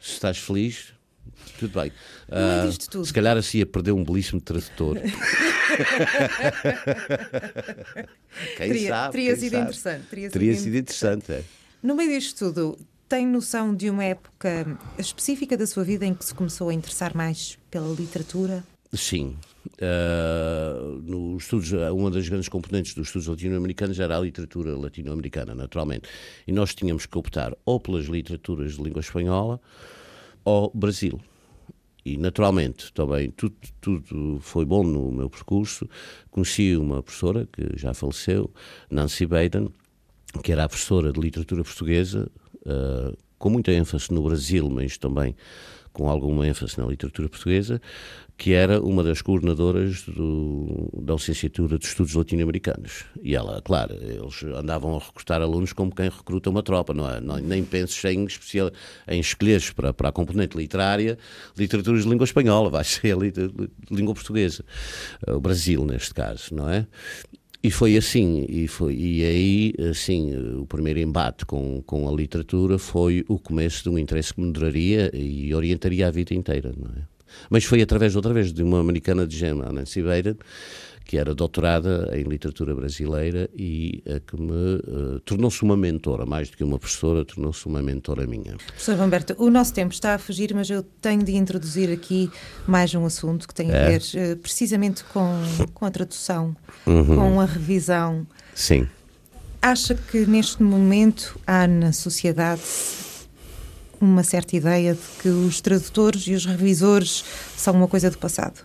[0.00, 0.94] se estás feliz,
[1.58, 1.92] tudo bem.
[2.28, 3.04] Uh, tudo.
[3.04, 4.96] Se calhar assim ia perder um belíssimo tradutor.
[8.56, 9.12] quem teria, sabe?
[9.12, 9.62] Teria quem sido sabe?
[9.62, 10.06] interessante.
[10.08, 11.32] Teria, teria sido, sido interessante.
[11.32, 11.42] É.
[11.82, 16.24] No meio disto tudo, tem noção de uma época específica da sua vida em que
[16.24, 18.62] se começou a interessar mais pela literatura?
[18.92, 19.36] Sim.
[19.66, 26.08] Uh, nos estudos, uma das grandes componentes dos estudos latino-americanos era a literatura latino-americana, naturalmente.
[26.46, 29.60] E nós tínhamos que optar ou pelas literaturas de língua espanhola
[30.44, 31.20] ou Brasil.
[32.04, 35.88] E, naturalmente, também tudo, tudo foi bom no meu percurso.
[36.30, 38.50] Conheci uma professora que já faleceu,
[38.90, 39.68] Nancy Baden,
[40.42, 42.30] que era a professora de literatura portuguesa
[42.68, 45.34] uh, com muita ênfase no Brasil, mas também
[45.92, 47.80] com alguma ênfase na literatura portuguesa,
[48.36, 53.04] que era uma das coordenadoras do, da licenciatura de estudos latino-americanos.
[53.20, 57.20] E ela, claro, eles andavam a recrutar alunos como quem recruta uma tropa, não é?
[57.20, 58.70] Não, nem penses em, especial,
[59.08, 61.18] em escolheres para, para a componente literária
[61.56, 63.16] literaturas de língua espanhola, vai ser
[63.90, 64.64] língua portuguesa.
[65.26, 66.86] O Brasil, neste caso, não é?
[67.60, 72.78] E foi assim, e, foi, e aí, assim, o primeiro embate com, com a literatura
[72.78, 76.88] foi o começo de um interesse que me duraria e orientaria a vida inteira, não
[76.92, 77.17] é?
[77.50, 80.36] Mas foi através, outra vez, de uma americana de gema, a Nancy Bader,
[81.08, 86.50] que era doutorada em literatura brasileira e a que me uh, tornou-se uma mentora, mais
[86.50, 88.58] do que uma professora, tornou-se uma mentora minha.
[88.58, 92.30] Professor Humberto, o nosso tempo está a fugir, mas eu tenho de introduzir aqui
[92.66, 93.86] mais um assunto que tem é.
[93.86, 95.32] a ver uh, precisamente com,
[95.72, 96.54] com a tradução,
[96.86, 97.16] uhum.
[97.16, 98.26] com a revisão.
[98.54, 98.86] Sim.
[99.62, 102.60] Acha que neste momento há na sociedade
[104.00, 107.24] uma certa ideia de que os tradutores e os revisores
[107.56, 108.60] são uma coisa do passado?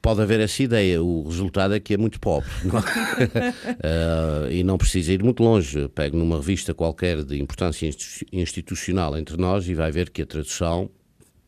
[0.00, 2.48] Pode haver essa ideia, o resultado é que é muito pobre.
[2.64, 2.78] Não?
[2.78, 5.88] uh, e não precisa ir muito longe.
[5.88, 7.88] Pegue numa revista qualquer de importância
[8.32, 10.90] institucional entre nós e vai ver que a tradução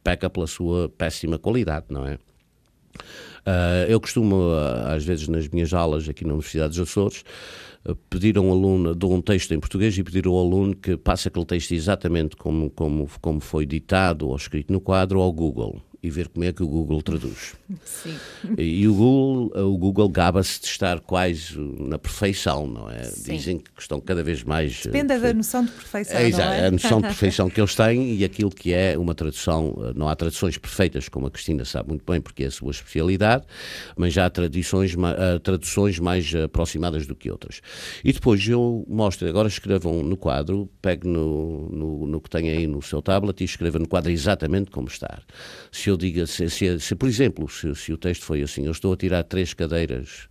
[0.02, 2.18] peca pela sua péssima qualidade, não é?
[3.40, 4.52] Uh, eu costumo,
[4.86, 7.24] às vezes, nas minhas aulas aqui na Universidade dos Açores,
[8.08, 11.28] pedir a um aluno, dou um texto em português e pedir ao aluno que passe
[11.28, 16.08] aquele texto exatamente como, como, como foi ditado ou escrito no quadro ao Google e
[16.08, 17.54] ver como é que o Google traduz.
[17.84, 18.16] Sim.
[18.56, 23.04] E o Google, o Google gaba-se de estar quase na perfeição, não é?
[23.04, 23.32] Sim.
[23.34, 24.82] Dizem que estão cada vez mais.
[24.82, 26.16] Depende uh, da noção de perfeição.
[26.16, 26.66] É, exato, é?
[26.66, 29.76] a noção de perfeição que eles têm e aquilo que é uma tradução.
[29.82, 32.70] Eh, não há traduções perfeitas, como a Cristina sabe muito bem, porque é a sua
[32.70, 33.44] especialidade,
[33.96, 37.60] mas já há tradições, uh, traduções mais aproximadas do que outras.
[38.02, 42.66] E depois eu mostro, agora escrevam no quadro, pegue no, no, no que tem aí
[42.66, 45.20] no seu tablet e escreva no quadro exatamente como está.
[45.70, 48.72] Se eu diga, se, se, se por exemplo, se, se, o texto foi assim, eu
[48.72, 50.28] estou a tirar três cadeiras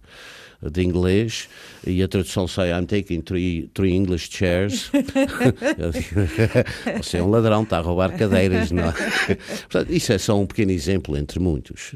[0.62, 1.48] de inglês
[1.88, 4.92] e a tradução sai I'm taking three, three English chairs.
[6.98, 8.70] Você é um ladrão, está a roubar cadeiras.
[8.70, 8.92] Não é?
[9.70, 11.94] Portanto, isso é só um pequeno exemplo entre muitos.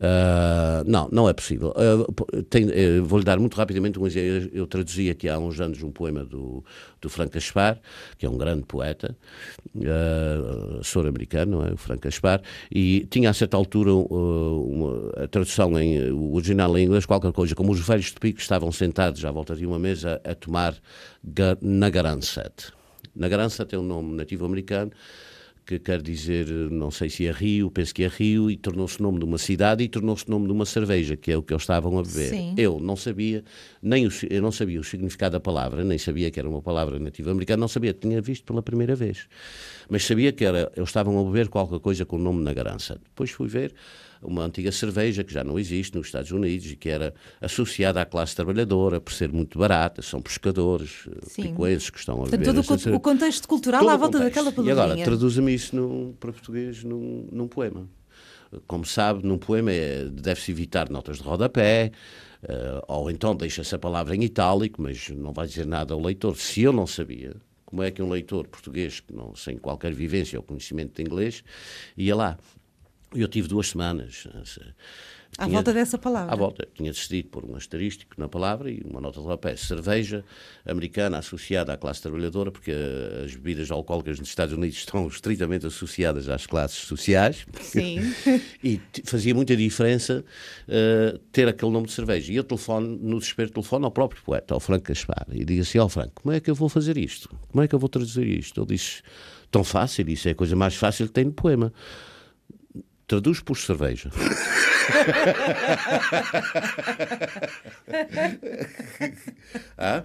[0.00, 1.74] Uh, não, não é possível.
[1.76, 4.50] Uh, uh, Vou-lhe dar muito rapidamente um exemplo.
[4.54, 6.64] Eu traduzi aqui há uns anos um poema do,
[7.00, 7.80] do Frank Gaspar,
[8.16, 9.16] que é um grande poeta,
[9.76, 11.72] uh, sul-americano, é?
[11.72, 12.40] o Frank Gaspar,
[12.70, 17.54] e tinha a certa altura uma, a tradução em o original em inglês, qualquer coisa,
[17.54, 20.74] como os velhos de pico estavam sentados à volta de uma mesa a tomar
[21.60, 22.72] Nagaranset.
[23.14, 24.92] Nagaranset é um nome nativo americano
[25.68, 29.18] que quer dizer, não sei se é Rio, penso que é Rio, e tornou-se nome
[29.18, 31.98] de uma cidade e tornou-se nome de uma cerveja, que é o que eles estavam
[31.98, 32.30] a beber.
[32.30, 32.54] Sim.
[32.56, 33.44] Eu não sabia,
[33.82, 36.98] nem o, eu não sabia o significado da palavra, nem sabia que era uma palavra
[36.98, 39.26] nativa americana, não sabia, tinha visto pela primeira vez.
[39.88, 43.00] Mas sabia que era, eles estavam a beber qualquer coisa com o nome na garança.
[43.04, 43.72] Depois fui ver
[44.20, 48.04] uma antiga cerveja que já não existe nos Estados Unidos e que era associada à
[48.04, 51.42] classe trabalhadora por ser muito barata, são pescadores, Sim.
[51.42, 52.44] picuenses que estão a beber.
[52.52, 54.44] todo o o contexto cultural Todo à volta contexto.
[54.44, 55.04] daquela E agora, palavrinha.
[55.04, 57.88] traduza-me isso num, para português num, num poema.
[58.66, 61.90] Como sabe, num poema é- deve-se evitar notas de rodapé, eh,
[62.86, 66.36] ou então deixa-se a palavra em itálico, mas não vai dizer nada ao leitor.
[66.36, 67.34] Se eu não sabia,
[67.64, 71.44] como é que um leitor português, que não, sem qualquer vivência ou conhecimento de inglês,
[71.96, 72.38] ia lá?
[73.14, 74.26] Eu tive duas semanas.
[75.38, 76.32] À tinha- volta dessa palavra.
[76.32, 76.66] À volta.
[76.74, 79.54] Tinha decidido pôr um asterístico na palavra e uma nota de rodapé.
[79.54, 80.24] Cerveja
[80.66, 82.72] americana associada à classe trabalhadora, porque
[83.24, 87.46] as bebidas alcoólicas nos Estados Unidos estão estritamente associadas às classes sociais.
[87.60, 88.00] Sim.
[88.64, 90.24] e fazia muita diferença
[90.66, 92.32] eh, ter aquele nome de cerveja.
[92.32, 95.78] E eu telefono, no desespero, telefono ao próprio poeta, ao Franco Gaspar, e digo assim:
[95.78, 97.30] Ó Franco, como é que eu vou fazer isto?
[97.52, 98.60] Como é que eu vou traduzir isto?
[98.60, 99.02] Ele disse:
[99.52, 101.72] tão fácil, isso é a coisa mais fácil que tem no poema.
[103.08, 104.10] Traduz por cerveja.
[109.78, 110.04] Hã?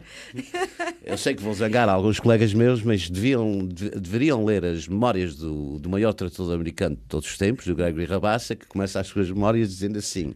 [1.03, 5.35] Eu sei que vou zangar alguns colegas meus, mas deviam, de- deveriam ler as memórias
[5.35, 9.07] do, do maior tradutor americano de todos os tempos, do Gregory Rabassa, que começa as
[9.07, 10.33] suas memórias dizendo assim: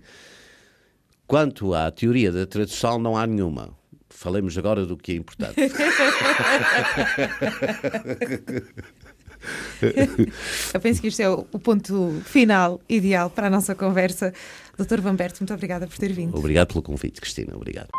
[1.26, 3.76] Quanto à teoria da tradução, não há nenhuma.
[4.10, 5.56] Falemos agora do que é importante.
[10.74, 14.34] Eu penso que isto é o ponto final, ideal para a nossa conversa.
[14.78, 16.38] Doutor Vamberto, muito obrigada por ter vindo.
[16.38, 17.56] Obrigado pelo convite, Cristina.
[17.56, 17.90] Obrigado.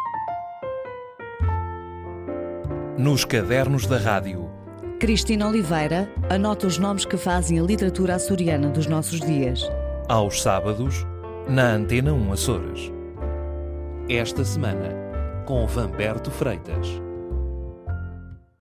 [2.96, 4.51] Nos cadernos da rádio.
[4.99, 9.62] Cristina Oliveira anota os nomes que fazem a literatura açoriana dos nossos dias.
[10.09, 11.07] Aos sábados,
[11.49, 12.92] na Antena 1 Açores.
[14.09, 14.96] Esta semana,
[15.46, 17.07] com Vamberto Freitas.